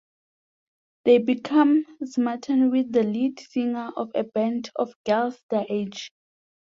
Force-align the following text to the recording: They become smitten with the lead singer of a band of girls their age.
They 1.05 1.19
become 1.19 1.85
smitten 2.05 2.71
with 2.71 2.91
the 2.91 3.03
lead 3.03 3.39
singer 3.39 3.91
of 3.95 4.09
a 4.15 4.23
band 4.23 4.71
of 4.75 4.95
girls 5.05 5.37
their 5.51 5.67
age. 5.69 6.09